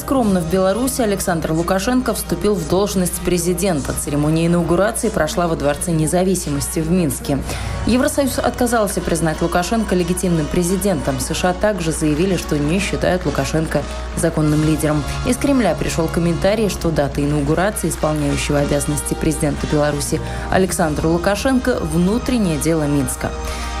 Скромно 0.00 0.40
в 0.40 0.50
Беларуси 0.50 1.02
Александр 1.02 1.52
Лукашенко 1.52 2.14
вступил 2.14 2.54
в 2.54 2.68
должность 2.68 3.20
президента. 3.20 3.92
Церемония 3.92 4.46
инаугурации 4.46 5.10
прошла 5.10 5.46
во 5.46 5.56
Дворце 5.56 5.92
независимости 5.92 6.80
в 6.80 6.90
Минске. 6.90 7.38
Евросоюз 7.86 8.38
отказался 8.38 9.02
признать 9.02 9.42
Лукашенко 9.42 9.94
легитимным 9.94 10.46
президентом. 10.46 11.20
США 11.20 11.52
также 11.52 11.92
заявили, 11.92 12.36
что 12.36 12.58
не 12.58 12.78
считают 12.78 13.26
Лукашенко 13.26 13.82
законным 14.16 14.64
лидером. 14.64 15.04
Из 15.26 15.36
Кремля 15.36 15.74
пришел 15.74 16.08
комментарий, 16.08 16.70
что 16.70 16.90
дата 16.90 17.22
инаугурации 17.22 17.90
исполняющего 17.90 18.60
обязанности 18.60 19.12
президента 19.12 19.66
Беларуси 19.66 20.20
Александра 20.50 21.08
Лукашенко– 21.08 21.78
внутреннее 21.80 22.58
дело 22.58 22.84
Минска. 22.84 23.30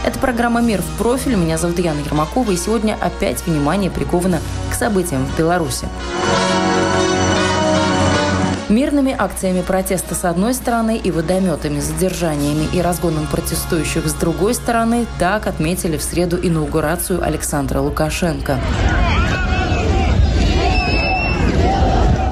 Это 0.02 0.18
программа 0.18 0.62
«Мир 0.62 0.80
в 0.80 0.98
профиль». 0.98 1.34
Меня 1.34 1.58
зовут 1.58 1.78
Яна 1.78 2.00
Ермакова. 2.00 2.50
И 2.52 2.56
сегодня 2.56 2.96
опять 2.98 3.46
внимание 3.46 3.90
приковано 3.90 4.40
к 4.70 4.74
событиям 4.74 5.26
в 5.26 5.38
Беларуси. 5.38 5.88
Мирными 8.70 9.14
акциями 9.16 9.62
протеста 9.62 10.14
с 10.14 10.24
одной 10.24 10.54
стороны 10.54 10.96
и 10.96 11.10
водометами, 11.10 11.80
задержаниями 11.80 12.68
и 12.72 12.80
разгоном 12.80 13.26
протестующих 13.26 14.06
с 14.06 14.14
другой 14.14 14.54
стороны 14.54 15.06
так 15.18 15.46
отметили 15.46 15.96
в 15.98 16.02
среду 16.02 16.38
инаугурацию 16.40 17.22
Александра 17.22 17.80
Лукашенко. 17.80 18.60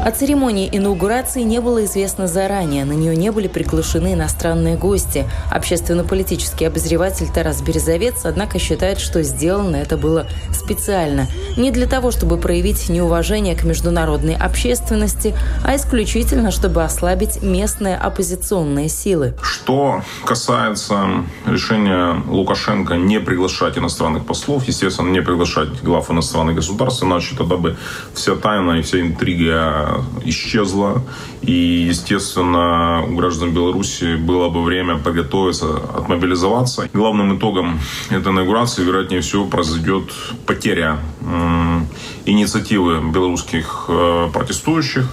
О 0.08 0.10
церемонии 0.10 0.70
инаугурации 0.72 1.42
не 1.42 1.60
было 1.60 1.84
известно 1.84 2.28
заранее. 2.28 2.86
На 2.86 2.94
нее 2.94 3.14
не 3.14 3.30
были 3.30 3.46
приглашены 3.46 4.14
иностранные 4.14 4.78
гости. 4.78 5.28
Общественно-политический 5.50 6.64
обозреватель 6.64 7.28
Тарас 7.28 7.60
Березовец, 7.60 8.24
однако, 8.24 8.58
считает, 8.58 9.00
что 9.00 9.22
сделано 9.22 9.76
это 9.76 9.98
было 9.98 10.26
специально. 10.50 11.26
Не 11.58 11.70
для 11.72 11.86
того, 11.86 12.10
чтобы 12.10 12.38
проявить 12.38 12.88
неуважение 12.88 13.54
к 13.54 13.64
международной 13.64 14.34
общественности, 14.34 15.34
а 15.62 15.76
исключительно, 15.76 16.52
чтобы 16.52 16.84
ослабить 16.84 17.42
местные 17.42 17.98
оппозиционные 17.98 18.88
силы. 18.88 19.34
Что 19.42 20.02
касается 20.24 21.06
решения 21.44 22.22
Лукашенко 22.26 22.94
не 22.94 23.20
приглашать 23.20 23.76
иностранных 23.76 24.24
послов, 24.24 24.66
естественно, 24.68 25.10
не 25.10 25.20
приглашать 25.20 25.82
глав 25.82 26.10
иностранных 26.10 26.54
государств, 26.54 27.02
иначе 27.02 27.36
тогда 27.36 27.58
бы 27.58 27.76
вся 28.14 28.36
тайна 28.36 28.78
и 28.78 28.80
вся 28.80 29.02
интрига 29.02 29.97
исчезла. 30.24 31.02
И, 31.42 31.86
естественно, 31.88 33.04
у 33.08 33.16
граждан 33.16 33.52
Беларуси 33.52 34.16
было 34.16 34.48
бы 34.48 34.62
время 34.62 34.98
подготовиться, 34.98 35.76
отмобилизоваться. 35.96 36.88
Главным 36.92 37.38
итогом 37.38 37.80
этой 38.10 38.32
инаугурации, 38.32 38.84
вероятнее 38.84 39.20
всего, 39.20 39.46
произойдет 39.46 40.12
потеря 40.46 40.98
инициативы 42.24 43.00
белорусских 43.12 43.86
э, 43.88 44.28
протестующих. 44.32 45.08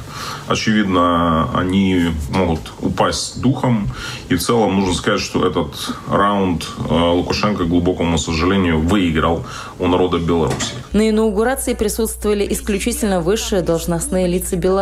Очевидно, 0.47 1.50
они 1.53 2.12
могут 2.29 2.59
упасть 2.81 3.41
духом. 3.41 3.88
И 4.29 4.35
в 4.35 4.41
целом 4.41 4.79
нужно 4.79 4.94
сказать, 4.94 5.22
что 5.22 5.46
этот 5.46 5.96
раунд 6.09 6.67
э, 6.90 6.94
Лукашенко, 6.94 7.63
к 7.63 7.67
глубокому 7.67 8.17
сожалению, 8.17 8.79
выиграл 8.79 9.46
у 9.79 9.88
народа 9.88 10.19
Беларуси. 10.19 10.73
На 10.94 11.09
инаугурации 11.09 11.73
присутствовали 11.73 12.46
исключительно 12.52 13.22
высшие 13.22 13.62
должностные 13.62 14.28
лица 14.28 14.56
Беларуси, 14.56 14.75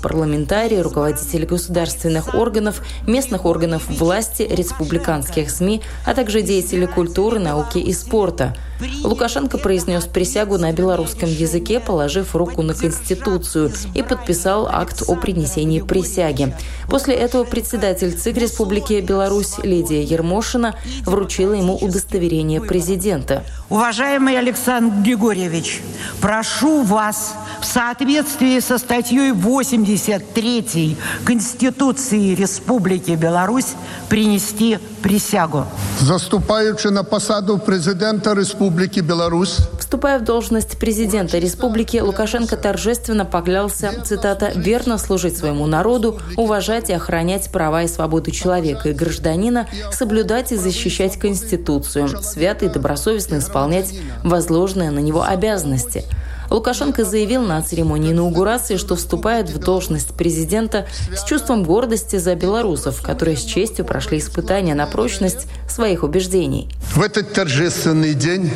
парламентарии, 0.00 0.78
руководители 0.78 1.44
государственных 1.44 2.34
органов, 2.34 2.82
местных 3.06 3.44
органов 3.44 3.88
власти, 3.88 4.42
республиканских 4.42 5.50
СМИ, 5.50 5.82
а 6.04 6.14
также 6.14 6.42
деятели 6.42 6.86
культуры, 6.86 7.38
науки 7.38 7.78
и 7.78 7.92
спорта. 7.92 8.54
Лукашенко 9.02 9.58
произнес 9.58 10.04
присягу 10.04 10.58
на 10.58 10.72
белорусском 10.72 11.28
языке, 11.28 11.80
положив 11.80 12.36
руку 12.36 12.62
на 12.62 12.74
Конституцию, 12.74 13.72
и 13.94 14.02
подписал 14.02 14.68
акт 14.70 15.02
о 15.06 15.16
принесении 15.16 15.80
присяги. 15.80 16.54
После 16.88 17.14
этого 17.14 17.44
председатель 17.44 18.12
ЦИК 18.12 18.36
Республики 18.36 19.00
Беларусь 19.00 19.58
Лидия 19.62 20.02
Ермошина 20.02 20.74
вручила 21.04 21.54
ему 21.54 21.76
удостоверение 21.76 22.60
президента. 22.60 23.44
Уважаемый 23.70 24.38
Александр 24.38 25.02
Григорьевич, 25.02 25.80
прошу 26.20 26.82
вас 26.82 27.34
в 27.60 27.64
соответствии 27.64 28.60
со 28.60 28.78
статьей 28.78 29.32
83 29.32 30.96
Конституции 31.24 32.34
Республики 32.34 33.12
Беларусь 33.12 33.74
принести 34.08 34.78
присягу. 35.02 35.66
Заступаючи 36.00 36.88
на 36.88 37.04
посаду 37.04 37.58
президента 37.58 38.34
Республики 38.34 39.00
Беларусь. 39.00 39.58
Вступая 39.78 40.18
в 40.18 40.24
должность 40.24 40.78
президента 40.78 41.38
республики, 41.38 41.98
Лукашенко 41.98 42.56
торжественно 42.56 43.24
поклялся, 43.24 43.92
цитата, 44.04 44.50
«верно 44.54 44.98
служить 44.98 45.36
своему 45.36 45.66
народу, 45.66 46.20
уважать 46.36 46.90
и 46.90 46.92
охранять 46.92 47.50
права 47.52 47.84
и 47.84 47.88
свободу 47.88 48.30
человека 48.30 48.88
и 48.88 48.92
гражданина, 48.92 49.68
соблюдать 49.92 50.52
и 50.52 50.56
защищать 50.56 51.18
Конституцию, 51.18 52.08
свято 52.22 52.64
и 52.64 52.68
добросовестно 52.68 53.38
исполнять 53.38 53.94
возложенные 54.24 54.90
на 54.90 54.98
него 54.98 55.22
обязанности». 55.22 56.04
Лукашенко 56.50 57.04
заявил 57.04 57.42
на 57.42 57.62
церемонии 57.62 58.12
инаугурации, 58.12 58.76
что 58.76 58.96
вступает 58.96 59.50
в 59.50 59.58
должность 59.58 60.14
президента 60.14 60.86
с 61.14 61.24
чувством 61.24 61.64
гордости 61.64 62.16
за 62.16 62.34
белорусов, 62.34 63.02
которые 63.02 63.36
с 63.36 63.44
честью 63.44 63.84
прошли 63.84 64.18
испытания 64.18 64.74
на 64.74 64.86
прочность 64.86 65.46
своих 65.68 66.02
убеждений. 66.02 66.68
В 66.94 67.02
этот 67.02 67.32
торжественный 67.32 68.14
день 68.14 68.50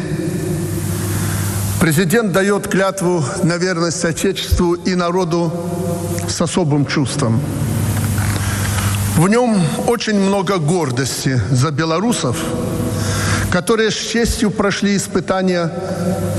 президент 1.81 2.33
дает 2.33 2.69
клятву 2.69 3.25
на 3.43 3.57
верность 3.57 4.05
Отечеству 4.05 4.75
и 4.75 4.95
народу 4.95 5.53
с 6.29 6.41
особым 6.41 6.87
чувством. 6.87 7.41
В 9.17 9.29
нем 9.29 9.61
очень 9.87 10.19
много 10.19 10.59
гордости 10.59 11.41
за 11.51 11.71
белорусов, 11.71 12.39
которые 13.51 13.91
с 13.91 13.95
честью 13.95 14.51
прошли 14.51 14.97
испытания 14.97 15.71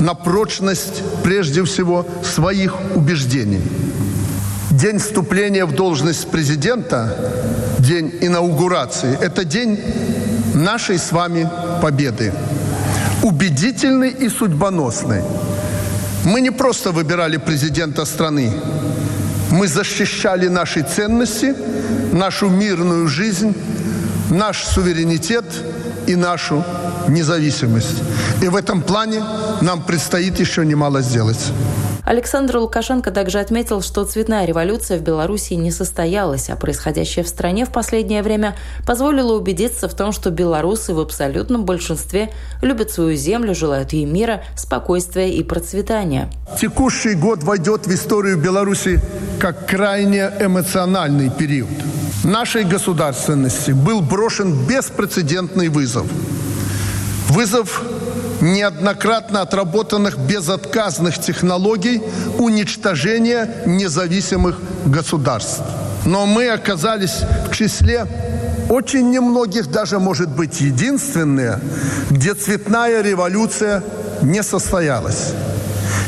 на 0.00 0.14
прочность, 0.14 1.02
прежде 1.22 1.62
всего, 1.64 2.06
своих 2.24 2.74
убеждений. 2.94 3.60
День 4.70 4.98
вступления 4.98 5.66
в 5.66 5.74
должность 5.74 6.28
президента, 6.30 7.14
день 7.78 8.12
инаугурации, 8.22 9.18
это 9.20 9.44
день 9.44 9.78
нашей 10.54 10.98
с 10.98 11.12
вами 11.12 11.48
победы. 11.82 12.32
Убедительный 13.22 14.10
и 14.10 14.28
судьбоносный. 14.28 15.22
Мы 16.24 16.40
не 16.40 16.50
просто 16.50 16.90
выбирали 16.92 17.36
президента 17.36 18.04
страны, 18.06 18.52
мы 19.50 19.68
защищали 19.68 20.48
наши 20.48 20.82
ценности, 20.82 21.54
нашу 22.12 22.48
мирную 22.48 23.06
жизнь, 23.06 23.54
наш 24.30 24.64
суверенитет 24.64 25.44
и 26.06 26.16
нашу 26.16 26.64
независимость. 27.08 28.02
И 28.42 28.48
в 28.48 28.56
этом 28.56 28.82
плане 28.82 29.22
нам 29.60 29.82
предстоит 29.82 30.38
еще 30.38 30.64
немало 30.64 31.02
сделать. 31.02 31.52
Александр 32.04 32.56
Лукашенко 32.56 33.12
также 33.12 33.38
отметил, 33.38 33.80
что 33.80 34.04
цветная 34.04 34.44
революция 34.44 34.98
в 34.98 35.02
Беларуси 35.02 35.54
не 35.54 35.70
состоялась, 35.70 36.50
а 36.50 36.56
происходящее 36.56 37.24
в 37.24 37.28
стране 37.28 37.64
в 37.64 37.70
последнее 37.70 38.22
время 38.22 38.56
позволило 38.84 39.34
убедиться 39.34 39.88
в 39.88 39.94
том, 39.94 40.10
что 40.10 40.30
белорусы 40.30 40.94
в 40.94 41.00
абсолютном 41.00 41.64
большинстве 41.64 42.30
любят 42.60 42.90
свою 42.90 43.14
землю, 43.16 43.54
желают 43.54 43.92
ей 43.92 44.04
мира, 44.04 44.42
спокойствия 44.56 45.30
и 45.30 45.44
процветания. 45.44 46.28
Текущий 46.60 47.14
год 47.14 47.44
войдет 47.44 47.86
в 47.86 47.94
историю 47.94 48.36
Беларуси 48.36 49.00
как 49.38 49.66
крайне 49.66 50.30
эмоциональный 50.40 51.30
период. 51.30 51.70
Нашей 52.24 52.64
государственности 52.64 53.70
был 53.70 54.00
брошен 54.00 54.66
беспрецедентный 54.66 55.68
вызов. 55.68 56.06
Вызов 57.32 57.80
неоднократно 58.42 59.40
отработанных 59.40 60.18
безотказных 60.18 61.18
технологий 61.18 62.02
уничтожения 62.38 63.48
независимых 63.64 64.58
государств. 64.84 65.62
но 66.04 66.26
мы 66.26 66.50
оказались 66.50 67.22
в 67.48 67.54
числе 67.54 68.06
очень 68.68 69.10
немногих, 69.10 69.70
даже 69.70 69.98
может 69.98 70.28
быть 70.28 70.60
единственные, 70.60 71.58
где 72.10 72.34
цветная 72.34 73.00
революция 73.00 73.82
не 74.20 74.42
состоялась. 74.42 75.32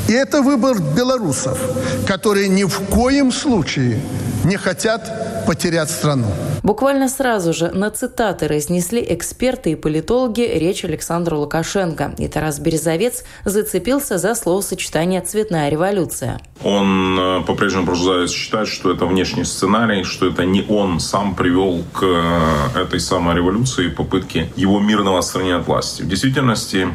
И 0.06 0.12
это 0.12 0.42
выбор 0.42 0.78
белорусов, 0.80 1.58
которые 2.06 2.48
ни 2.48 2.64
в 2.64 2.78
коем 2.90 3.32
случае 3.32 4.00
не 4.44 4.56
хотят 4.56 5.46
потерять 5.46 5.90
страну. 5.90 6.26
Буквально 6.62 7.08
сразу 7.08 7.54
же 7.54 7.70
на 7.70 7.90
цитаты 7.90 8.46
разнесли 8.46 9.04
эксперты 9.08 9.72
и 9.72 9.74
политологи 9.74 10.42
речь 10.42 10.84
Александра 10.84 11.36
Лукашенко. 11.36 12.14
И 12.18 12.28
Тарас 12.28 12.58
Березовец 12.58 13.24
зацепился 13.44 14.18
за 14.18 14.34
словосочетание 14.34 15.22
«цветная 15.22 15.70
революция». 15.70 16.40
Он 16.62 17.18
э, 17.18 17.40
по-прежнему 17.46 17.86
продолжает 17.86 18.30
считать, 18.30 18.68
что 18.68 18.90
это 18.92 19.06
внешний 19.06 19.44
сценарий, 19.44 20.04
что 20.04 20.26
это 20.26 20.44
не 20.44 20.64
он 20.68 21.00
сам 21.00 21.34
привел 21.34 21.82
к 21.92 22.02
э, 22.02 22.80
этой 22.82 23.00
самой 23.00 23.36
революции, 23.36 23.88
попытке 23.88 24.50
его 24.56 24.80
мирного 24.80 25.18
отстранения 25.18 25.56
от 25.56 25.66
власти. 25.66 26.02
В 26.02 26.08
действительности 26.08 26.88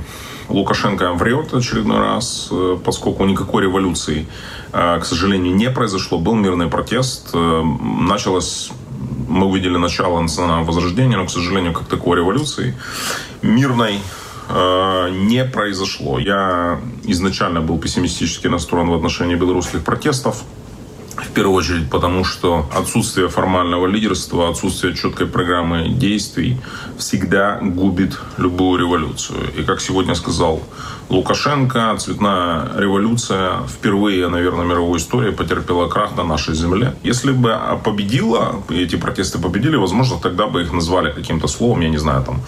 Лукашенко 0.49 1.13
врет 1.13 1.53
очередной 1.53 1.99
раз, 1.99 2.49
э, 2.51 2.77
поскольку 2.83 3.25
никакой 3.25 3.63
революции, 3.63 4.27
к 4.71 5.01
сожалению, 5.03 5.55
не 5.55 5.71
произошло. 5.71 6.19
Был 6.19 6.35
мирный 6.35 6.67
протест. 6.67 7.33
Началось 7.33 8.71
мы 9.29 9.45
увидели 9.45 9.77
начало 9.77 10.19
национального 10.21 10.65
возрождения, 10.65 11.17
но, 11.17 11.25
к 11.25 11.29
сожалению, 11.29 11.73
как 11.73 11.87
такой 11.87 12.17
революции 12.17 12.75
мирной 13.41 13.99
э, 14.49 15.09
не 15.11 15.45
произошло. 15.45 16.19
Я 16.19 16.79
изначально 17.03 17.61
был 17.61 17.77
пессимистически 17.77 18.47
настроен 18.47 18.89
в 18.89 18.93
отношении 18.93 19.35
белорусских 19.35 19.83
протестов. 19.83 20.43
В 21.23 21.31
первую 21.31 21.55
очередь 21.55 21.89
потому, 21.89 22.23
что 22.23 22.69
отсутствие 22.75 23.27
формального 23.27 23.87
лидерства, 23.87 24.49
отсутствие 24.49 24.95
четкой 24.95 25.27
программы 25.27 25.89
действий 25.89 26.57
всегда 26.97 27.59
губит 27.61 28.17
любую 28.37 28.79
революцию. 28.79 29.39
И 29.57 29.63
как 29.63 29.81
сегодня 29.81 30.15
сказал 30.15 30.61
Лукашенко, 31.09 31.95
цветная 31.97 32.69
революция 32.77 33.63
впервые, 33.67 34.29
наверное, 34.29 34.65
в 34.65 34.67
мировой 34.67 34.99
истории 34.99 35.31
потерпела 35.31 35.87
крах 35.87 36.15
на 36.15 36.23
нашей 36.23 36.53
земле. 36.53 36.93
Если 37.03 37.31
бы 37.31 37.57
победила, 37.83 38.61
эти 38.69 38.95
протесты 38.95 39.39
победили, 39.39 39.75
возможно, 39.75 40.17
тогда 40.21 40.45
бы 40.45 40.61
их 40.61 40.71
назвали 40.71 41.11
каким-то 41.11 41.47
словом, 41.47 41.81
я 41.81 41.89
не 41.89 41.97
знаю, 41.97 42.23
там, 42.23 42.41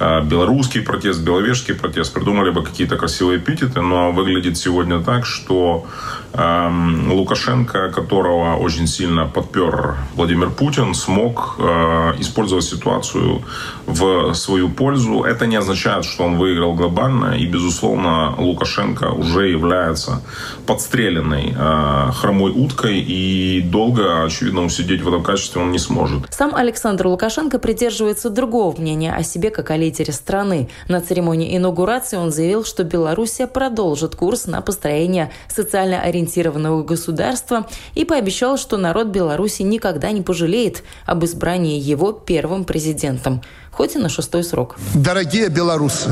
э, 0.00 0.24
белорусский 0.24 0.82
протест, 0.82 1.20
беловежский 1.20 1.74
протест, 1.74 2.12
придумали 2.12 2.50
бы 2.50 2.64
какие-то 2.64 2.96
красивые 2.96 3.38
эпитеты, 3.38 3.80
но 3.82 4.10
выглядит 4.10 4.56
сегодня 4.58 5.00
так, 5.00 5.24
что 5.24 5.86
эм, 6.32 7.12
Лукашенко, 7.12 7.92
которого 8.18 8.56
очень 8.56 8.88
сильно 8.88 9.26
подпер 9.26 9.96
Владимир 10.16 10.50
Путин, 10.50 10.94
смог 10.94 11.54
э, 11.58 12.14
использовать 12.18 12.64
ситуацию 12.64 13.42
в 13.86 14.34
свою 14.34 14.68
пользу. 14.68 15.22
Это 15.22 15.46
не 15.46 15.54
означает, 15.54 16.04
что 16.04 16.24
он 16.24 16.36
выиграл 16.36 16.74
глобально, 16.74 17.36
и, 17.38 17.46
безусловно, 17.46 18.34
Лукашенко 18.36 19.12
уже 19.12 19.48
является 19.48 20.20
подстреленной 20.66 21.54
э, 21.56 22.12
хромой 22.12 22.50
уткой, 22.50 22.98
и 22.98 23.60
долго, 23.60 24.24
очевидно, 24.24 24.64
усидеть 24.64 25.02
в 25.02 25.08
этом 25.08 25.22
качестве 25.22 25.62
он 25.62 25.70
не 25.70 25.78
сможет. 25.78 26.22
Сам 26.30 26.56
Александр 26.56 27.06
Лукашенко 27.06 27.60
придерживается 27.60 28.30
другого 28.30 28.74
мнения 28.80 29.14
о 29.14 29.22
себе 29.22 29.50
как 29.50 29.70
о 29.70 29.76
лидере 29.76 30.12
страны. 30.12 30.68
На 30.88 31.00
церемонии 31.00 31.56
инаугурации 31.56 32.16
он 32.16 32.32
заявил, 32.32 32.64
что 32.64 32.82
Белоруссия 32.82 33.46
продолжит 33.46 34.16
курс 34.16 34.46
на 34.46 34.60
построение 34.60 35.30
социально 35.48 36.00
ориентированного 36.00 36.82
государства 36.82 37.68
и 37.94 38.07
пообещал, 38.08 38.56
что 38.56 38.76
народ 38.76 39.08
Беларуси 39.08 39.62
никогда 39.62 40.10
не 40.10 40.22
пожалеет 40.22 40.82
об 41.06 41.24
избрании 41.24 41.78
его 41.78 42.10
первым 42.12 42.64
президентом, 42.64 43.42
хоть 43.70 43.94
и 43.94 43.98
на 43.98 44.08
шестой 44.08 44.42
срок. 44.42 44.76
Дорогие 44.94 45.48
белорусы, 45.48 46.10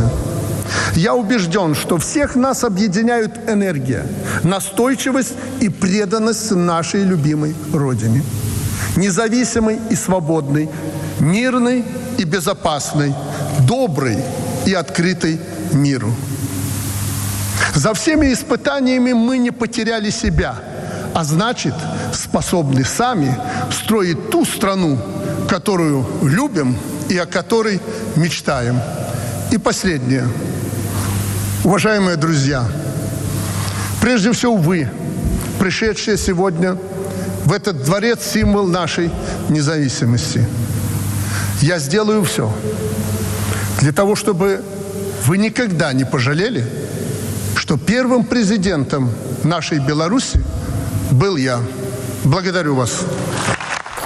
я 0.95 1.15
убежден, 1.15 1.75
что 1.75 1.97
всех 1.99 2.37
нас 2.37 2.63
объединяют 2.63 3.33
энергия, 3.49 4.07
настойчивость 4.45 5.35
и 5.61 5.69
преданность 5.69 6.53
нашей 6.53 7.03
любимой 7.03 7.55
Родине. 7.73 8.23
Независимой 8.97 9.81
и 9.91 9.97
свободной, 9.97 10.69
мирной 11.19 11.85
и 12.19 12.25
безопасной, 12.25 13.15
доброй 13.69 14.19
и 14.67 14.75
открытой 14.75 15.41
миру. 15.73 16.13
За 17.75 17.93
всеми 17.93 18.33
испытаниями 18.33 19.13
мы 19.13 19.39
не 19.39 19.51
потеряли 19.51 20.11
себя, 20.11 20.57
а 21.17 21.25
значит, 21.25 21.75
способны 22.13 22.85
сами 22.85 23.37
строить 23.73 24.31
ту 24.31 24.45
страну, 24.45 24.99
которую 25.49 26.07
любим 26.23 26.77
и 27.09 27.19
о 27.19 27.27
которой 27.27 27.81
мечтаем. 28.17 28.81
И 29.51 29.59
последнее– 29.59 30.29
Уважаемые 31.67 32.17
друзья, 32.17 32.65
прежде 34.01 34.31
всего 34.31 34.55
вы, 34.55 34.89
пришедшие 35.59 36.17
сегодня 36.17 36.79
в 37.45 37.53
этот 37.53 37.83
дворец, 37.83 38.21
символ 38.23 38.69
нашей 38.69 39.11
независимости. 39.49 40.47
Я 41.61 41.81
сделаю 41.81 42.23
все 42.23 42.55
для 43.81 43.91
того, 43.91 44.15
чтобы 44.15 44.63
вы 45.25 45.39
никогда 45.39 45.93
не 45.93 46.05
пожалели, 46.05 46.65
что 47.57 47.77
первым 47.77 48.23
президентом 48.23 49.11
нашей 49.43 49.81
Беларуси 49.81 50.41
был 51.11 51.37
я. 51.37 51.61
Благодарю 52.25 52.75
вас 52.75 53.05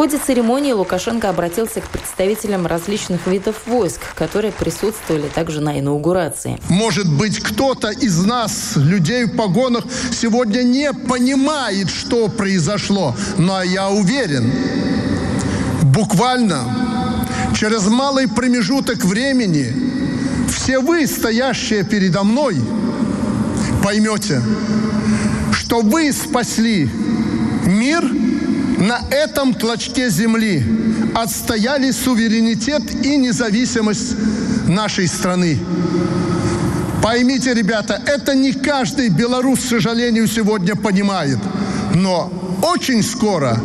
ходе 0.00 0.17
церемонии 0.17 0.73
Лукашенко 0.73 1.29
обратился 1.29 1.82
к 1.82 1.88
представителям 1.91 2.67
различных 2.67 3.26
видов 3.26 3.56
войск, 3.67 4.00
которые 4.14 4.50
присутствовали 4.50 5.29
также 5.29 5.61
на 5.61 5.79
инаугурации. 5.79 6.58
Может 6.70 7.06
быть, 7.06 7.38
кто-то 7.38 7.91
из 7.91 8.25
нас, 8.25 8.76
людей 8.76 9.25
в 9.25 9.37
погонах, 9.37 9.85
сегодня 10.11 10.62
не 10.62 10.91
понимает, 10.94 11.91
что 11.91 12.29
произошло, 12.29 13.14
но 13.37 13.62
я 13.62 13.91
уверен, 13.91 14.50
буквально 15.82 16.64
через 17.55 17.87
малый 17.87 18.26
промежуток 18.26 19.05
времени 19.05 19.70
все 20.49 20.79
вы, 20.79 21.06
стоящие 21.06 21.85
передо 21.85 22.23
мной, 22.23 22.56
поймете, 23.85 24.41
что 25.70 25.82
вы 25.82 26.12
спасли 26.12 26.90
мир– 27.64 28.02
на 28.81 29.02
этом 29.11 29.55
клочке 29.55 30.09
земли 30.09 30.64
отстояли 31.14 31.90
суверенитет 31.90 32.83
и 33.04 33.16
независимость 33.16 34.16
нашей 34.66 35.06
страны. 35.06 35.59
Поймите, 37.02 37.52
ребята, 37.52 38.02
это 38.06 38.35
не 38.35 38.52
каждый 38.52 39.11
белорус, 39.11 39.61
к 39.61 39.68
сожалению, 39.68 40.26
сегодня 40.26 40.75
понимает, 40.76 41.38
но 41.95 42.33
очень 42.62 43.02
скоро 43.02 43.61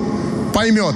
поймет. 0.53 0.95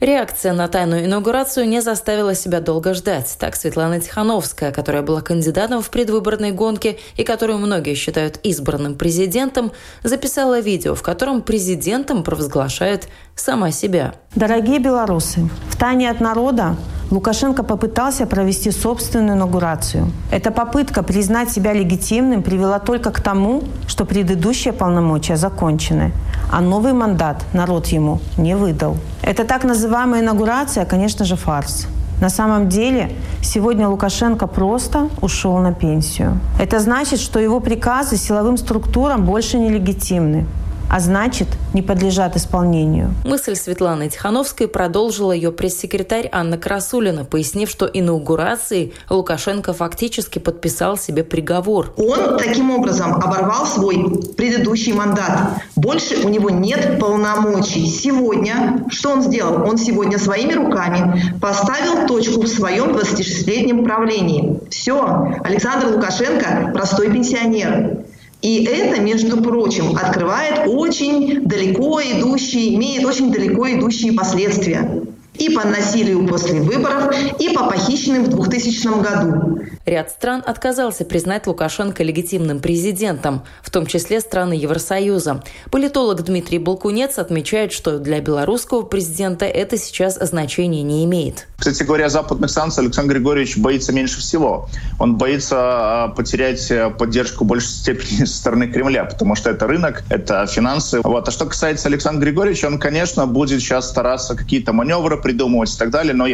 Реакция 0.00 0.52
на 0.52 0.68
тайную 0.68 1.06
инаугурацию 1.06 1.66
не 1.66 1.80
заставила 1.80 2.34
себя 2.34 2.60
долго 2.60 2.92
ждать. 2.92 3.34
Так 3.38 3.56
Светлана 3.56 3.98
Тихановская, 3.98 4.70
которая 4.70 5.00
была 5.00 5.22
кандидатом 5.22 5.80
в 5.80 5.88
предвыборной 5.88 6.52
гонке 6.52 6.98
и 7.16 7.24
которую 7.24 7.58
многие 7.58 7.94
считают 7.94 8.38
избранным 8.42 8.96
президентом, 8.96 9.72
записала 10.02 10.60
видео, 10.60 10.94
в 10.94 11.00
котором 11.00 11.40
президентом 11.40 12.24
провозглашает 12.24 13.08
сама 13.34 13.70
себя. 13.70 14.14
Дорогие 14.34 14.80
белорусы, 14.80 15.48
в 15.70 15.78
тайне 15.78 16.10
от 16.10 16.20
народа 16.20 16.76
Лукашенко 17.10 17.62
попытался 17.62 18.26
провести 18.26 18.72
собственную 18.72 19.36
инаугурацию. 19.36 20.10
Эта 20.32 20.50
попытка 20.50 21.04
признать 21.04 21.50
себя 21.50 21.72
легитимным 21.72 22.42
привела 22.42 22.80
только 22.80 23.12
к 23.12 23.20
тому, 23.20 23.62
что 23.86 24.04
предыдущие 24.04 24.72
полномочия 24.72 25.36
закончены, 25.36 26.12
а 26.50 26.60
новый 26.60 26.92
мандат 26.92 27.44
народ 27.52 27.86
ему 27.86 28.18
не 28.36 28.56
выдал. 28.56 28.96
Это 29.22 29.44
так 29.44 29.62
называемая 29.64 30.20
инаугурация, 30.20 30.84
конечно 30.84 31.24
же, 31.24 31.36
фарс. 31.36 31.86
На 32.20 32.30
самом 32.30 32.68
деле, 32.68 33.12
сегодня 33.40 33.88
Лукашенко 33.88 34.48
просто 34.48 35.08
ушел 35.20 35.58
на 35.58 35.72
пенсию. 35.72 36.40
Это 36.58 36.80
значит, 36.80 37.20
что 37.20 37.38
его 37.38 37.60
приказы 37.60 38.16
силовым 38.16 38.56
структурам 38.56 39.24
больше 39.24 39.58
не 39.58 39.68
легитимны 39.68 40.46
а 40.90 41.00
значит, 41.00 41.48
не 41.74 41.82
подлежат 41.82 42.36
исполнению. 42.36 43.12
Мысль 43.24 43.54
Светланы 43.54 44.08
Тихановской 44.08 44.68
продолжила 44.68 45.32
ее 45.32 45.52
пресс-секретарь 45.52 46.28
Анна 46.32 46.58
Красулина, 46.58 47.24
пояснив, 47.24 47.68
что 47.68 47.86
инаугурацией 47.86 48.94
Лукашенко 49.10 49.72
фактически 49.72 50.38
подписал 50.38 50.96
себе 50.96 51.24
приговор. 51.24 51.92
Он 51.96 52.38
таким 52.38 52.70
образом 52.70 53.14
оборвал 53.14 53.66
свой 53.66 54.22
предыдущий 54.36 54.92
мандат. 54.92 55.62
Больше 55.74 56.24
у 56.24 56.28
него 56.28 56.50
нет 56.50 56.98
полномочий. 56.98 57.86
Сегодня, 57.86 58.84
что 58.90 59.10
он 59.10 59.22
сделал? 59.22 59.68
Он 59.68 59.76
сегодня 59.78 60.18
своими 60.18 60.52
руками 60.52 61.22
поставил 61.40 62.06
точку 62.06 62.42
в 62.42 62.48
своем 62.48 62.96
26-летнем 62.96 63.84
правлении. 63.84 64.60
Все, 64.70 65.38
Александр 65.44 65.88
Лукашенко 65.88 66.70
простой 66.72 67.10
пенсионер. 67.10 68.04
И 68.42 68.64
это, 68.64 69.00
между 69.00 69.42
прочим, 69.42 69.96
открывает 69.96 70.68
очень 70.68 71.44
далеко 71.44 72.00
идущие, 72.00 72.74
имеет 72.74 73.04
очень 73.04 73.32
далеко 73.32 73.68
идущие 73.68 74.12
последствия 74.12 75.02
и 75.38 75.50
по 75.50 75.66
насилию 75.66 76.26
после 76.26 76.60
выборов, 76.60 77.14
и 77.38 77.50
по 77.50 77.64
похищенным 77.64 78.24
в 78.24 78.28
2000 78.28 79.02
году. 79.02 79.60
Ряд 79.86 80.10
стран 80.10 80.42
отказался 80.44 81.04
признать 81.04 81.46
Лукашенко 81.46 82.02
легитимным 82.02 82.58
президентом, 82.58 83.44
в 83.62 83.70
том 83.70 83.86
числе 83.86 84.20
страны 84.20 84.54
Евросоюза. 84.54 85.44
Политолог 85.70 86.24
Дмитрий 86.24 86.58
Балкунец 86.58 87.18
отмечает, 87.18 87.72
что 87.72 88.00
для 88.00 88.20
белорусского 88.20 88.82
президента 88.82 89.44
это 89.44 89.76
сейчас 89.76 90.16
значения 90.16 90.82
не 90.82 91.04
имеет. 91.04 91.46
Кстати 91.56 91.84
говоря, 91.84 92.08
западных 92.08 92.50
санкций 92.50 92.82
Александр 92.82 93.14
Григорьевич 93.14 93.58
боится 93.58 93.92
меньше 93.92 94.18
всего. 94.18 94.68
Он 94.98 95.14
боится 95.14 95.56
а, 95.56 96.08
потерять 96.08 96.68
э, 96.72 96.90
поддержку 96.90 97.44
в 97.44 97.46
большей 97.46 97.68
степени 97.68 98.24
со 98.24 98.38
стороны 98.38 98.66
Кремля, 98.66 99.04
потому 99.04 99.36
что 99.36 99.50
это 99.50 99.68
рынок, 99.68 100.02
это 100.08 100.46
финансы. 100.46 101.00
Вот. 101.04 101.28
А 101.28 101.30
что 101.30 101.46
касается 101.46 101.86
Александра 101.86 102.24
Григорьевича, 102.24 102.66
он, 102.66 102.80
конечно, 102.80 103.24
будет 103.28 103.60
сейчас 103.60 103.88
стараться 103.88 104.34
какие-то 104.34 104.72
маневры 104.72 105.16
придумывать 105.16 105.72
и 105.72 105.78
так 105.78 105.90
далее, 105.90 106.12
но 106.12 106.26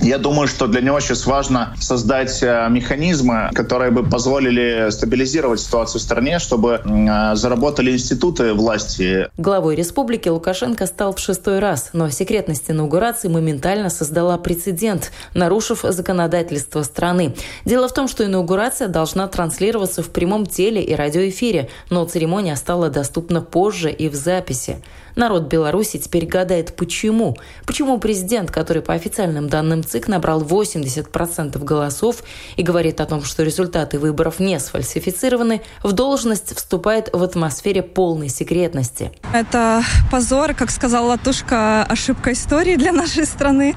я 0.00 0.18
думаю, 0.18 0.48
что 0.48 0.66
для 0.66 0.80
него 0.80 1.00
сейчас 1.00 1.26
важно 1.26 1.74
создать 1.80 2.42
э, 2.42 2.66
механизмы, 2.70 3.50
которые 3.54 3.90
бы 3.90 4.02
позволили 4.04 4.90
стабилизировать 4.90 5.60
ситуацию 5.60 6.00
в 6.00 6.04
стране, 6.04 6.38
чтобы 6.38 6.82
э, 6.84 7.34
заработали 7.36 7.92
институты 7.92 8.54
власти. 8.54 9.28
Главой 9.38 9.76
республики 9.76 10.28
Лукашенко 10.28 10.86
стал 10.86 11.14
в 11.14 11.18
шестой 11.18 11.58
раз, 11.58 11.90
но 11.92 12.10
секретность 12.10 12.70
инаугурации 12.70 13.28
моментально 13.28 13.90
создала 13.90 14.36
прецедент, 14.38 15.12
нарушив 15.34 15.84
законодательство 15.88 16.82
страны. 16.82 17.34
Дело 17.64 17.88
в 17.88 17.94
том, 17.94 18.08
что 18.08 18.24
инаугурация 18.24 18.88
должна 18.88 19.28
транслироваться 19.28 20.02
в 20.02 20.10
прямом 20.10 20.46
теле- 20.46 20.82
и 20.82 20.94
радиоэфире, 20.94 21.68
но 21.90 22.04
церемония 22.04 22.56
стала 22.56 22.90
доступна 22.90 23.40
позже 23.40 23.90
и 23.90 24.08
в 24.08 24.14
записи. 24.14 24.82
Народ 25.16 25.44
Беларуси 25.44 25.98
теперь 25.98 26.26
гадает, 26.26 26.74
почему. 26.74 27.36
Почему 27.66 27.98
президент, 27.98 28.50
который 28.50 28.82
по 28.82 28.94
официальным 28.94 29.48
данным 29.48 29.84
ЦИК 29.84 30.08
набрал 30.08 30.42
80% 30.42 31.62
голосов 31.62 32.22
и 32.56 32.62
говорит 32.62 33.00
о 33.00 33.06
том, 33.06 33.22
что 33.22 33.42
результаты 33.42 33.98
выборов 33.98 34.40
не 34.40 34.58
сфальсифицированы, 34.58 35.62
в 35.82 35.92
должность 35.92 36.56
вступает 36.56 37.10
в 37.12 37.22
атмосфере 37.22 37.82
полной 37.82 38.28
секретности. 38.28 39.12
Это 39.32 39.82
позор, 40.10 40.54
как 40.54 40.70
сказала 40.70 41.08
Латушка, 41.10 41.84
ошибка 41.84 42.32
истории 42.32 42.76
для 42.76 42.92
нашей 42.92 43.26
страны. 43.26 43.76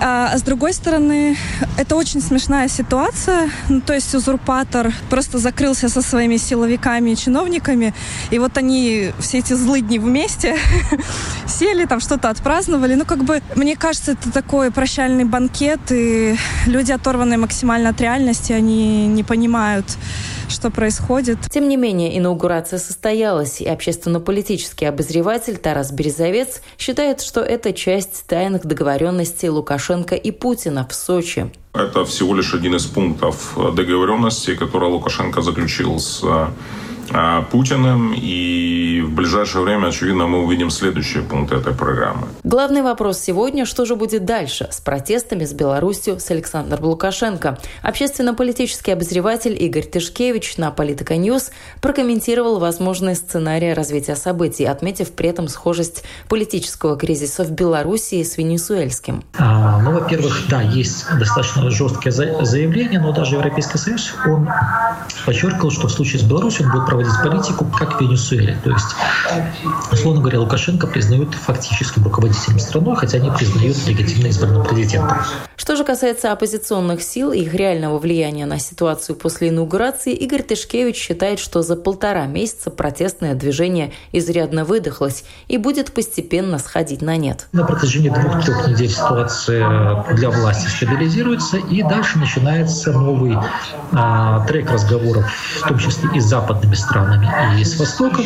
А 0.00 0.36
с 0.36 0.42
другой 0.42 0.72
стороны, 0.72 1.36
это 1.76 1.94
очень 1.96 2.22
смешная 2.22 2.68
ситуация. 2.68 3.50
Ну, 3.68 3.82
то 3.82 3.92
есть 3.92 4.14
узурпатор 4.14 4.92
просто 5.10 5.38
закрылся 5.38 5.88
со 5.88 6.00
своими 6.00 6.38
силовиками 6.38 7.10
и 7.10 7.16
чиновниками, 7.16 7.92
и 8.30 8.38
вот 8.38 8.56
они 8.56 9.12
все 9.18 9.38
эти 9.38 9.52
злыдни 9.52 9.98
вместе 9.98 10.56
сели, 11.46 11.84
там 11.86 12.00
что-то 12.00 12.30
отпраздновали. 12.30 12.94
Ну, 12.94 13.04
как 13.04 13.24
бы, 13.24 13.42
мне 13.56 13.76
кажется, 13.76 14.12
это 14.12 14.32
такой 14.32 14.70
прощальный 14.70 15.24
банкет, 15.24 15.80
и 15.90 16.36
люди, 16.66 16.92
оторванные 16.92 17.38
максимально 17.38 17.90
от 17.90 18.00
реальности, 18.00 18.52
они 18.52 19.06
не 19.06 19.22
понимают, 19.22 19.86
что 20.48 20.70
происходит. 20.70 21.38
Тем 21.50 21.68
не 21.68 21.76
менее, 21.76 22.16
инаугурация 22.18 22.78
состоялась, 22.78 23.60
и 23.60 23.66
общественно-политический 23.66 24.86
обозреватель 24.86 25.56
Тарас 25.56 25.92
Березовец 25.92 26.60
считает, 26.78 27.20
что 27.20 27.40
это 27.40 27.72
часть 27.72 28.24
тайных 28.26 28.66
договоренностей 28.66 29.48
Лукашенко 29.48 30.14
и 30.14 30.30
Путина 30.30 30.86
в 30.88 30.94
Сочи. 30.94 31.50
Это 31.72 32.04
всего 32.04 32.34
лишь 32.34 32.52
один 32.52 32.74
из 32.74 32.86
пунктов 32.86 33.56
договоренности, 33.74 34.56
который 34.56 34.90
Лукашенко 34.90 35.40
заключил 35.40 35.98
с 36.00 36.22
Путиным. 37.50 38.14
И 38.14 39.02
в 39.04 39.14
ближайшее 39.14 39.64
время, 39.64 39.88
очевидно, 39.88 40.26
мы 40.26 40.44
увидим 40.44 40.70
следующие 40.70 41.22
пункты 41.22 41.56
этой 41.56 41.74
программы. 41.74 42.28
Главный 42.44 42.82
вопрос 42.82 43.18
сегодня, 43.18 43.66
что 43.66 43.84
же 43.84 43.96
будет 43.96 44.24
дальше 44.24 44.68
с 44.70 44.80
протестами 44.80 45.44
с 45.44 45.52
Беларусью, 45.52 46.20
с 46.20 46.30
Александром 46.30 46.84
Лукашенко. 46.84 47.58
Общественно-политический 47.82 48.92
обозреватель 48.92 49.56
Игорь 49.60 49.84
Тышкевич 49.84 50.56
на 50.56 50.70
Politeka 50.70 51.16
News 51.16 51.50
прокомментировал 51.80 52.58
возможные 52.58 53.14
сценарии 53.14 53.70
развития 53.72 54.16
событий, 54.16 54.64
отметив 54.64 55.12
при 55.12 55.28
этом 55.28 55.48
схожесть 55.48 56.04
политического 56.28 56.96
кризиса 56.96 57.44
в 57.44 57.50
Беларуси 57.50 58.22
с 58.22 58.38
венесуэльским. 58.38 59.24
А, 59.38 59.80
ну, 59.80 59.92
во-первых, 59.92 60.44
да, 60.48 60.62
есть 60.62 61.06
достаточно 61.18 61.70
жесткие 61.70 62.12
заявления, 62.12 63.00
но 63.00 63.12
даже 63.12 63.36
Европейский 63.36 63.78
Союз, 63.78 64.14
он 64.26 64.48
подчеркивал, 65.26 65.70
что 65.70 65.88
в 65.88 65.90
случае 65.90 66.20
с 66.20 66.24
Беларусью 66.24 66.66
он 66.66 66.72
будет 66.72 66.86
проводить 66.86 66.99
проводить 67.00 67.22
политику, 67.22 67.66
как 67.76 67.96
в 67.96 68.00
Венесуэле. 68.00 68.58
То 68.62 68.70
есть, 68.70 68.94
условно 69.90 70.20
говоря, 70.20 70.40
Лукашенко 70.40 70.86
признают 70.86 71.34
фактическим 71.34 72.04
руководителем 72.04 72.58
страны, 72.58 72.96
хотя 72.96 73.18
они 73.18 73.30
признают 73.30 73.76
легитимно 73.86 74.28
избранным 74.28 74.64
президентом. 74.64 75.18
Что 75.56 75.76
же 75.76 75.84
касается 75.84 76.32
оппозиционных 76.32 77.02
сил 77.02 77.32
и 77.32 77.40
их 77.40 77.54
реального 77.54 77.98
влияния 77.98 78.46
на 78.46 78.58
ситуацию 78.58 79.16
после 79.16 79.50
инаугурации, 79.50 80.14
Игорь 80.14 80.42
Тышкевич 80.42 80.96
считает, 80.96 81.38
что 81.38 81.62
за 81.62 81.76
полтора 81.76 82.26
месяца 82.26 82.70
протестное 82.70 83.34
движение 83.34 83.92
изрядно 84.12 84.64
выдохлось 84.64 85.24
и 85.48 85.58
будет 85.58 85.92
постепенно 85.92 86.58
сходить 86.58 87.02
на 87.02 87.16
нет. 87.16 87.48
На 87.52 87.64
протяжении 87.64 88.08
двух-трех 88.08 88.68
недель 88.68 88.88
ситуация 88.88 90.04
для 90.14 90.30
власти 90.30 90.68
стабилизируется, 90.68 91.58
и 91.58 91.82
дальше 91.82 92.18
начинается 92.18 92.92
новый 92.92 93.36
а, 93.92 94.44
трек 94.46 94.70
разговоров, 94.70 95.30
в 95.62 95.68
том 95.68 95.78
числе 95.78 96.08
и 96.14 96.20
с 96.20 96.24
западными 96.24 96.74
странами, 96.74 96.89
и 97.58 97.64
с 97.64 97.78
Востоком, 97.78 98.24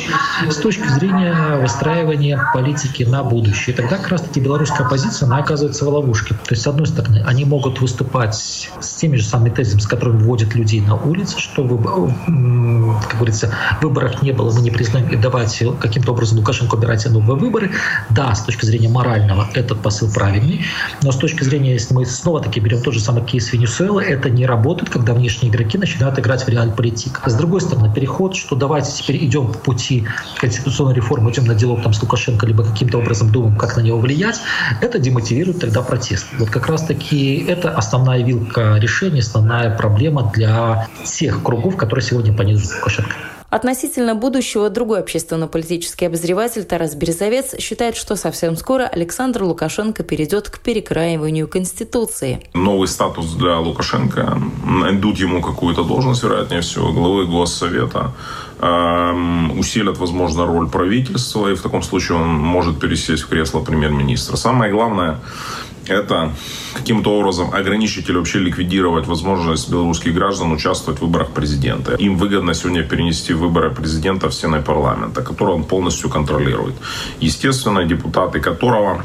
с 0.48 0.56
точки 0.56 0.86
зрения 0.88 1.58
выстраивания 1.60 2.50
политики 2.54 3.02
на 3.02 3.22
будущее. 3.22 3.74
И 3.74 3.76
тогда 3.76 3.96
как 3.96 4.08
раз-таки 4.08 4.40
белорусская 4.40 4.84
оппозиция, 4.84 5.26
она 5.26 5.38
оказывается 5.38 5.84
в 5.84 5.88
ловушке. 5.88 6.34
То 6.34 6.50
есть, 6.50 6.62
с 6.62 6.66
одной 6.66 6.86
стороны, 6.86 7.22
они 7.26 7.44
могут 7.44 7.80
выступать 7.80 8.34
с 8.34 8.94
теми 8.94 9.16
же 9.16 9.24
самыми 9.24 9.50
тезисами, 9.50 9.80
с 9.80 9.86
которыми 9.86 10.22
вводят 10.22 10.54
людей 10.54 10.80
на 10.80 10.94
улице, 10.96 11.38
что, 11.38 11.62
как 11.66 13.16
говорится, 13.16 13.50
выборов 13.80 14.22
не 14.22 14.32
было, 14.32 14.52
мы 14.52 14.60
не 14.60 14.70
признаем, 14.70 15.08
и 15.08 15.16
давайте 15.16 15.72
каким-то 15.72 16.12
образом 16.12 16.38
Лукашенко 16.38 16.74
убирать 16.74 17.04
новые 17.10 17.38
выборы. 17.38 17.70
Да, 18.10 18.34
с 18.34 18.42
точки 18.44 18.64
зрения 18.64 18.88
морального 18.88 19.48
этот 19.54 19.80
посыл 19.80 20.10
правильный, 20.12 20.64
но 21.02 21.12
с 21.12 21.16
точки 21.16 21.44
зрения, 21.44 21.72
если 21.72 21.94
мы 21.94 22.06
снова-таки 22.06 22.60
берем 22.60 22.80
тот 22.82 22.94
же 22.94 23.00
самый 23.00 23.24
кейс 23.24 23.52
Венесуэлы, 23.52 24.02
это 24.02 24.30
не 24.30 24.46
работает, 24.46 24.90
когда 24.90 25.14
внешние 25.14 25.50
игроки 25.50 25.78
начинают 25.78 26.18
играть 26.18 26.44
в 26.44 26.48
реаль-политик. 26.48 27.20
С 27.26 27.34
другой 27.34 27.60
стороны, 27.60 27.92
переход, 27.92 28.34
что 28.44 28.56
давайте 28.56 28.92
теперь 28.92 29.24
идем 29.24 29.52
по 29.52 29.58
пути 29.58 30.04
конституционной 30.36 30.94
реформы, 30.94 31.30
идем 31.30 31.46
на 31.46 31.54
диалог 31.54 31.82
там 31.82 31.94
с 31.94 32.02
Лукашенко, 32.02 32.46
либо 32.46 32.62
каким-то 32.62 32.98
образом 32.98 33.30
думаем, 33.30 33.56
как 33.56 33.76
на 33.76 33.80
него 33.80 33.98
влиять, 33.98 34.40
это 34.82 34.98
демотивирует 34.98 35.60
тогда 35.60 35.80
протест. 35.80 36.26
Вот 36.38 36.50
как 36.50 36.66
раз-таки 36.66 37.36
это 37.48 37.70
основная 37.70 38.22
вилка 38.22 38.76
решения, 38.76 39.20
основная 39.20 39.74
проблема 39.74 40.30
для 40.34 40.88
тех 41.04 41.42
кругов, 41.42 41.76
которые 41.76 42.04
сегодня 42.04 42.34
понизят 42.34 42.74
Лукашенко. 42.76 43.14
Относительно 43.54 44.16
будущего 44.16 44.68
другой 44.68 44.98
общественно-политический 44.98 46.06
обозреватель 46.06 46.64
Тарас 46.64 46.96
Березовец 46.96 47.54
считает, 47.60 47.94
что 47.94 48.16
совсем 48.16 48.56
скоро 48.56 48.82
Александр 48.82 49.44
Лукашенко 49.44 50.02
перейдет 50.02 50.50
к 50.50 50.58
перекраиванию 50.58 51.46
Конституции. 51.46 52.42
Новый 52.52 52.88
статус 52.88 53.32
для 53.34 53.60
Лукашенко 53.60 54.40
найдут 54.66 55.18
ему 55.18 55.40
какую-то 55.40 55.84
должность, 55.84 56.24
вероятнее 56.24 56.62
всего, 56.62 56.92
главы 56.92 57.26
Госсовета 57.26 58.10
эм, 58.58 59.56
усилят, 59.56 59.98
возможно, 59.98 60.46
роль 60.46 60.68
правительства, 60.68 61.48
и 61.48 61.54
в 61.54 61.62
таком 61.62 61.82
случае 61.82 62.18
он 62.18 62.30
может 62.30 62.80
пересесть 62.80 63.22
в 63.22 63.28
кресло 63.28 63.60
премьер-министра. 63.60 64.34
Самое 64.34 64.72
главное, 64.72 65.20
это 65.88 66.32
каким-то 66.74 67.10
образом 67.10 67.54
ограничить 67.54 68.08
или 68.08 68.16
вообще 68.16 68.38
ликвидировать 68.38 69.06
возможность 69.06 69.70
белорусских 69.70 70.14
граждан 70.14 70.52
участвовать 70.52 71.00
в 71.00 71.02
выборах 71.02 71.30
президента. 71.30 71.94
Им 71.94 72.16
выгодно 72.16 72.54
сегодня 72.54 72.82
перенести 72.82 73.34
выборы 73.34 73.70
президента 73.70 74.28
в 74.28 74.34
стены 74.34 74.62
парламента, 74.62 75.22
который 75.22 75.54
он 75.54 75.64
полностью 75.64 76.10
контролирует. 76.10 76.74
Естественно, 77.20 77.84
депутаты 77.84 78.40
которого 78.40 79.04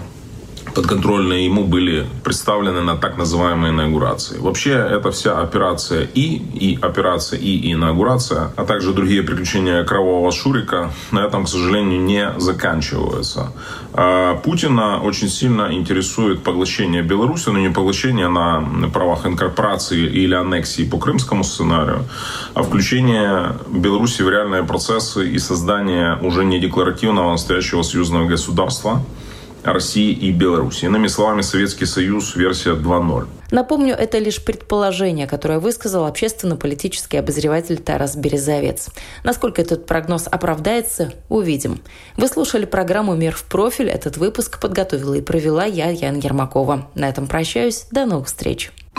подконтрольные 0.79 1.43
ему 1.43 1.65
были 1.65 2.07
представлены 2.23 2.81
на 2.81 2.95
так 2.95 3.17
называемой 3.17 3.71
инаугурации. 3.71 4.37
Вообще, 4.39 4.71
эта 4.71 5.11
вся 5.11 5.41
операция 5.41 6.07
и, 6.15 6.37
и 6.37 6.79
операция 6.81 7.37
и, 7.37 7.57
и 7.57 7.73
инаугурация, 7.73 8.51
а 8.55 8.63
также 8.63 8.93
другие 8.93 9.21
приключения 9.23 9.83
кровавого 9.83 10.31
Шурика 10.31 10.89
на 11.11 11.19
этом, 11.19 11.43
к 11.43 11.49
сожалению, 11.49 11.99
не 11.99 12.31
заканчиваются. 12.39 13.51
А 13.93 14.35
Путина 14.35 15.01
очень 15.03 15.27
сильно 15.27 15.73
интересует 15.73 16.43
поглощение 16.43 17.01
Беларуси, 17.01 17.49
но 17.49 17.59
не 17.59 17.69
поглощение 17.69 18.29
на 18.29 18.63
правах 18.93 19.25
инкорпорации 19.25 20.05
или 20.05 20.33
аннексии 20.33 20.83
по 20.83 20.97
крымскому 20.97 21.43
сценарию, 21.43 22.05
а 22.53 22.63
включение 22.63 23.57
Беларуси 23.67 24.21
в 24.21 24.29
реальные 24.29 24.63
процессы 24.63 25.29
и 25.29 25.39
создание 25.39 26.17
уже 26.21 26.45
не 26.45 26.57
декларативного 26.57 27.31
настоящего 27.31 27.81
союзного 27.81 28.27
государства, 28.27 29.03
России 29.63 30.11
и 30.11 30.31
Беларуси. 30.31 30.85
Иными 30.85 31.07
словами, 31.07 31.41
Советский 31.41 31.85
Союз 31.85 32.35
версия 32.35 32.71
2.0. 32.71 33.27
Напомню, 33.51 33.95
это 33.95 34.19
лишь 34.19 34.43
предположение, 34.43 35.25
которое 35.27 35.59
высказал 35.59 36.05
общественно-политический 36.05 37.17
обозреватель 37.17 37.77
Тарас 37.77 38.15
Березовец. 38.15 38.89
Насколько 39.23 39.61
этот 39.61 39.85
прогноз 39.85 40.27
оправдается, 40.27 41.13
увидим. 41.29 41.81
Вы 42.15 42.27
слушали 42.27 42.65
программу 42.65 43.15
«Мир 43.15 43.33
в 43.35 43.43
профиль». 43.45 43.89
Этот 43.89 44.17
выпуск 44.17 44.59
подготовила 44.59 45.15
и 45.15 45.21
провела 45.21 45.65
я, 45.65 45.89
Яна 45.89 46.17
Ермакова. 46.17 46.89
На 46.93 47.09
этом 47.09 47.27
прощаюсь. 47.27 47.85
До 47.91 48.05
новых 48.05 48.27
встреч. 48.27 48.71